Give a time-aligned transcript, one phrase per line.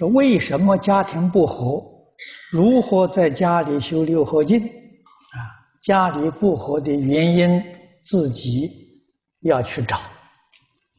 [0.00, 1.84] 说为什么家庭不和？
[2.50, 4.58] 如何在家里修六合敬？
[4.58, 5.36] 啊，
[5.82, 7.62] 家里不和的原因
[8.02, 8.70] 自己
[9.40, 9.98] 要去找，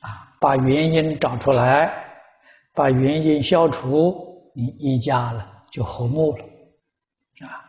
[0.01, 1.91] 啊，把原因找出来，
[2.75, 6.43] 把原因消除，你一家了就和睦了，
[7.47, 7.67] 啊。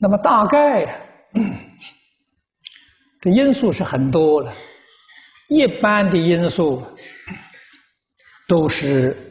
[0.00, 1.06] 那么大概
[3.22, 4.52] 这因素是很多了，
[5.48, 6.82] 一般的因素
[8.48, 9.29] 都是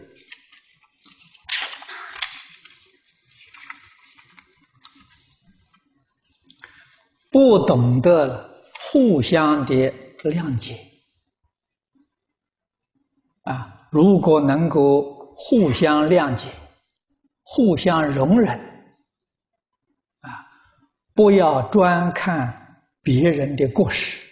[7.30, 8.62] 不懂得
[8.92, 9.94] 互相的
[10.24, 10.80] 谅解
[13.44, 13.88] 啊！
[13.92, 16.50] 如果能够互相谅解、
[17.44, 18.60] 互相容忍
[20.22, 20.48] 啊，
[21.14, 22.56] 不要专看。
[23.02, 24.24] 别人的过失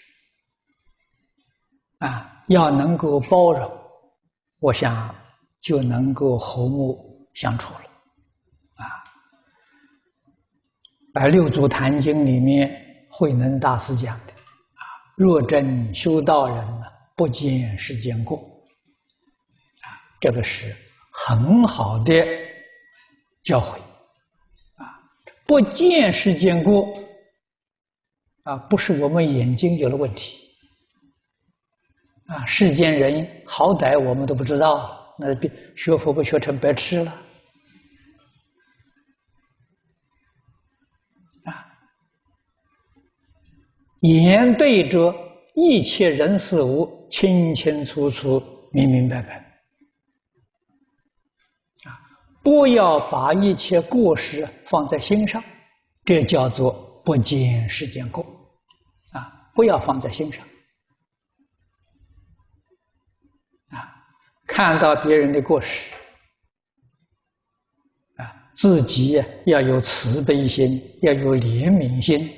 [1.99, 3.71] 啊，要能够包容，
[4.59, 5.15] 我想
[5.61, 7.79] 就能够和睦相处了
[8.75, 8.85] 啊。
[11.13, 14.83] 在《六祖坛经》里面，慧能大师讲的啊，
[15.15, 18.37] 若真修道人呢，不见世间过
[19.81, 19.87] 啊，
[20.19, 20.75] 这个是
[21.11, 22.13] 很好的
[23.43, 23.77] 教诲
[24.75, 24.99] 啊，
[25.45, 27.03] 不见世间过。
[28.43, 30.37] 啊，不是我们眼睛有了问题，
[32.27, 35.35] 啊，世间人好歹我们都不知道，那
[35.75, 37.13] 学佛不学成白痴了，
[44.01, 45.13] 眼对着
[45.55, 49.37] 一切人事物清清楚楚、明明白白，
[51.83, 51.97] 啊，
[52.43, 55.43] 不要把一切过失放在心上，
[56.05, 58.23] 这叫做不见世间过。
[59.11, 60.45] 啊不要放在心上，
[63.69, 63.89] 啊，
[64.45, 65.91] 看到别人的过失，
[68.17, 72.29] 啊，自己要有慈悲心，要有怜悯心，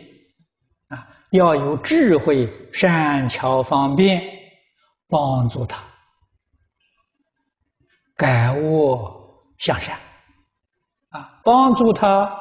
[1.31, 4.21] 要有智慧、善巧方便，
[5.07, 5.83] 帮助他
[8.15, 9.99] 改恶向善，
[11.09, 12.35] 啊，帮助他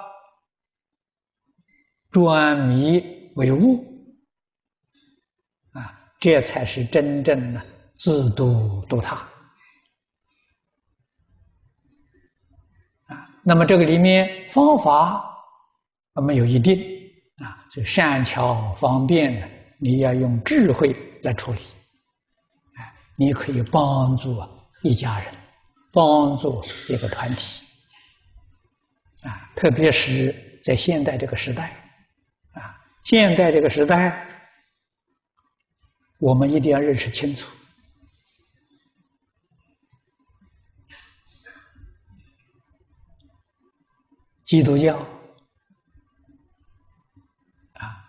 [2.11, 3.03] 转迷
[3.37, 3.85] 为悟
[5.73, 6.01] 啊。
[6.19, 9.17] 这才是真正的自度度他
[13.07, 13.29] 啊！
[13.45, 15.25] 那么这个里面方法
[16.27, 16.98] 没有一定，
[17.71, 19.47] 所以善巧方便呢，
[19.79, 21.61] 你要用智慧来处理。
[22.75, 24.43] 哎，你可以帮助
[24.83, 25.35] 一家人，
[25.93, 27.65] 帮助一个团体
[29.23, 31.77] 啊，特别是在现代这个时代
[32.53, 34.25] 啊，现代这个时代。
[36.21, 37.49] 我们一定要认识清楚，
[44.45, 44.99] 基督教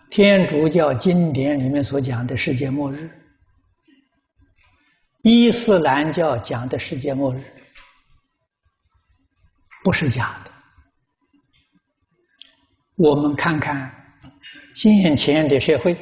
[0.09, 3.09] 天主教经典里面所讲的世界末日，
[5.21, 7.39] 伊斯兰教讲的世界末日，
[9.83, 10.51] 不是假的。
[12.95, 13.93] 我们看看
[14.75, 15.95] 现前的社会。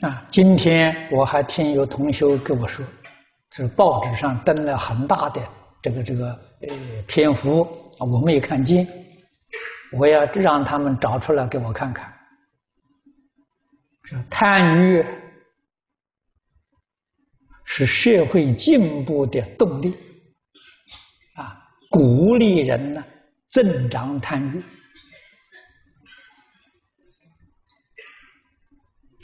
[0.00, 2.82] 啊，今天我还听有同学跟我说，
[3.50, 5.46] 是报纸上登了很大的
[5.82, 6.30] 这个这个
[6.62, 7.60] 呃篇幅
[7.98, 8.86] 啊，我没看见，
[9.92, 12.16] 我要让他们找出来给我看看。
[14.04, 15.04] 这贪欲
[17.64, 19.96] 是社会进步的动力，
[21.34, 23.04] 啊，鼓励人呢
[23.48, 24.58] 增长贪欲。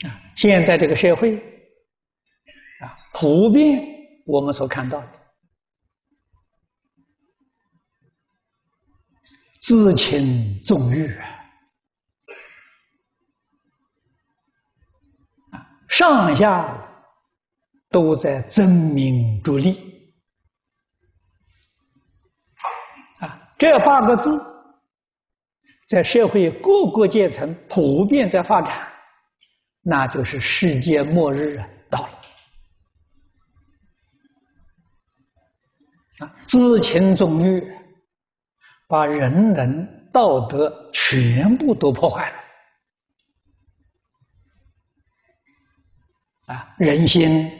[0.07, 1.37] 啊，现在这个社会
[2.81, 3.83] 啊，普遍
[4.25, 5.11] 我们所看到的
[9.67, 11.13] 自轻纵欲
[15.51, 16.89] 啊，上下
[17.89, 20.13] 都在争名逐利
[23.19, 24.41] 啊，这八个字
[25.89, 28.87] 在社会各个阶层普遍在发展。
[29.81, 32.21] 那就是世界末日啊，到了
[36.19, 36.33] 啊！
[36.45, 37.76] 自轻纵欲，
[38.87, 42.37] 把人伦道德全部都破坏了
[46.55, 46.75] 啊！
[46.77, 47.51] 人心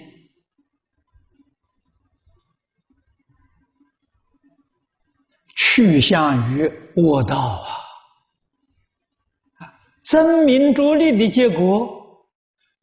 [5.56, 6.64] 趋向于
[6.96, 7.68] 恶道啊！
[9.66, 9.74] 啊，
[10.04, 11.98] 争名逐利的结果。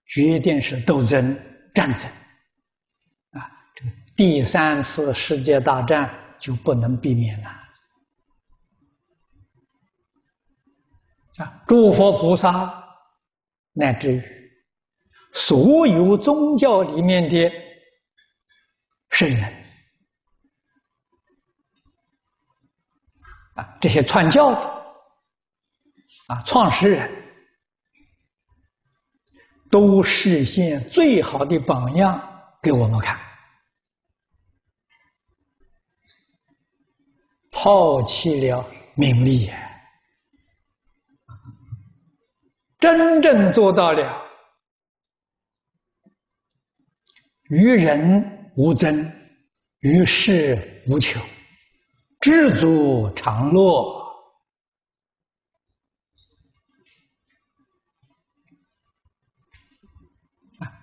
[0.06, 1.34] 决定是斗争、
[1.74, 2.10] 战争
[3.30, 7.63] 啊这，第三次世界大战就不能避免了。
[11.36, 12.98] 啊，诸佛菩萨
[13.72, 14.22] 乃至于
[15.32, 17.50] 所有宗教里面的
[19.10, 19.64] 圣人
[23.54, 24.68] 啊，这些传教的
[26.28, 27.10] 啊，创始人
[29.70, 33.18] 都实现最好的榜样给我们看，
[37.50, 38.64] 抛弃了
[38.94, 39.50] 名利。
[42.84, 44.22] 真正做到了
[47.44, 49.10] 与人无争，
[49.78, 51.18] 与世无求，
[52.20, 54.04] 知足常乐。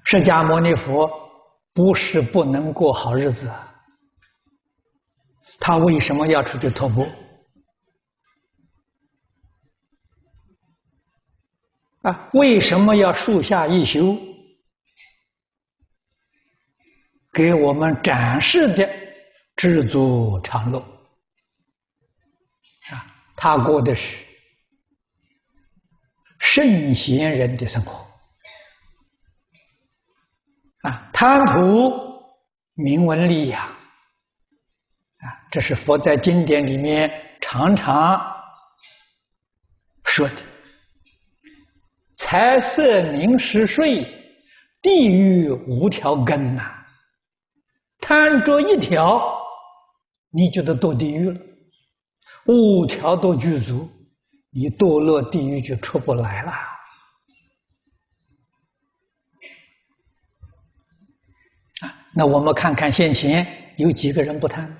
[0.03, 1.07] 释迦牟尼佛
[1.71, 3.48] 不是不能过好日子，
[5.59, 7.07] 他为什么要出去托钵？
[12.01, 14.18] 啊，为什么要树下一休？
[17.33, 18.89] 给我们展示的
[19.56, 20.80] 知足常乐。
[22.89, 23.06] 啊，
[23.36, 24.25] 他过的是
[26.39, 28.06] 圣贤人的生活。
[30.81, 31.92] 啊，贪图
[32.74, 33.62] 名闻利养。
[33.63, 33.75] 啊，
[35.51, 38.19] 这是佛在经典里面常常
[40.03, 40.50] 说的。
[42.31, 44.05] 财色名食睡，
[44.81, 46.63] 地狱无条根呐、
[47.99, 49.21] 贪着一条，
[50.29, 51.37] 你就得堕地狱了；
[52.45, 53.89] 五条都具足，
[54.49, 56.53] 你堕落地狱就出不来了。
[61.81, 64.73] 啊，那我们看看现前有几个人不贪？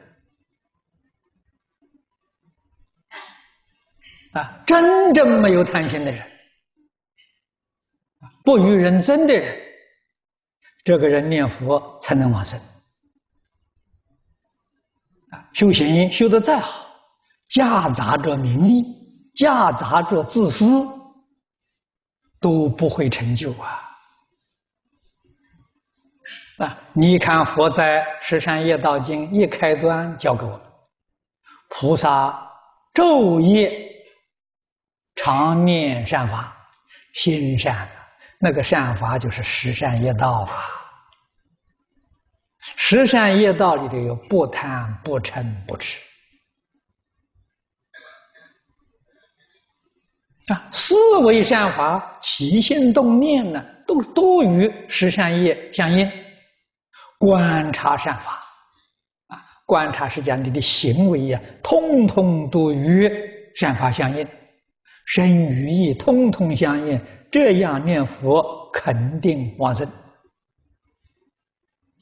[4.32, 6.31] 啊，真正没有贪心的人。
[8.44, 9.58] 不与人争的人，
[10.84, 12.60] 这个人念佛才能往生。
[15.30, 16.90] 啊，修行修得再好，
[17.48, 18.84] 夹杂着名利，
[19.36, 20.66] 夹杂着自私，
[22.40, 23.88] 都不会成就啊！
[26.58, 30.62] 啊，你看佛在《十善业道经》一开端教给我们：
[31.70, 32.52] 菩萨
[32.94, 33.90] 昼夜
[35.16, 36.58] 常念善法，
[37.14, 37.90] 心善。
[38.42, 40.50] 那个善法就是十善业道啊！
[42.76, 46.02] 十善业道里头有不贪、不嗔、不痴
[50.48, 56.12] 啊，思维善法、起心动念呢，都都与十善业相应。
[57.20, 58.44] 观察善法
[59.28, 59.38] 啊，
[59.68, 63.08] 观察是讲你的行为呀，通通都与
[63.56, 64.28] 善法相应，
[65.14, 67.02] 身语意通通相应。
[67.30, 69.88] 这样念佛肯定往生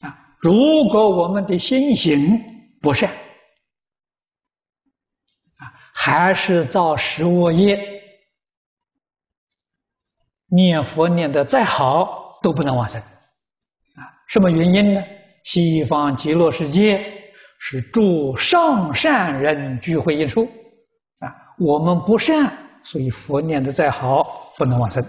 [0.00, 0.36] 啊！
[0.38, 2.40] 如果我们的心行
[2.80, 3.10] 不善
[5.58, 7.80] 啊，还是造十恶业，
[10.46, 14.02] 念佛念得再好都不能往生啊！
[14.26, 15.02] 什么原因呢？
[15.44, 20.48] 西方极乐世界是诸上善人聚会一处
[21.20, 22.69] 啊，我们不善。
[22.82, 25.04] 所以佛念的再好，不能往生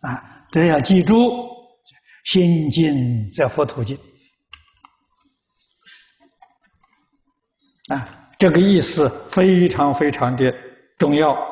[0.00, 0.38] 啊！
[0.50, 1.14] 这要记住，
[2.24, 3.98] 心净则佛土净
[7.88, 8.28] 啊！
[8.38, 10.52] 这个意思非常非常的
[10.98, 11.49] 重要。